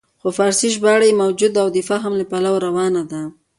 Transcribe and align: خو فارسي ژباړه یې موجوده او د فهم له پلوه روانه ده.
خو 0.21 0.27
فارسي 0.37 0.67
ژباړه 0.75 1.05
یې 1.09 1.17
موجوده 1.21 1.57
او 1.63 1.69
د 1.75 1.79
فهم 1.89 2.13
له 2.19 2.25
پلوه 2.31 2.59
روانه 2.67 3.03
ده. 3.11 3.21